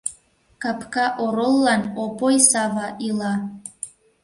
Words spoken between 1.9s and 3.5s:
Опой Сава ила.